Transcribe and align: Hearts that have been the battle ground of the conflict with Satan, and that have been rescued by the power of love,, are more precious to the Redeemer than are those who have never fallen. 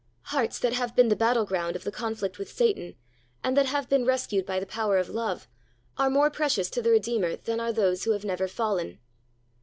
Hearts 0.33 0.57
that 0.57 0.73
have 0.73 0.95
been 0.95 1.09
the 1.09 1.15
battle 1.15 1.45
ground 1.45 1.75
of 1.75 1.83
the 1.83 1.91
conflict 1.91 2.39
with 2.39 2.49
Satan, 2.49 2.95
and 3.43 3.55
that 3.55 3.67
have 3.67 3.87
been 3.87 4.03
rescued 4.03 4.47
by 4.47 4.59
the 4.59 4.65
power 4.65 4.97
of 4.97 5.09
love,, 5.09 5.47
are 5.95 6.09
more 6.09 6.31
precious 6.31 6.71
to 6.71 6.81
the 6.81 6.89
Redeemer 6.89 7.35
than 7.35 7.59
are 7.59 7.71
those 7.71 8.05
who 8.05 8.11
have 8.13 8.25
never 8.25 8.47
fallen. 8.47 8.97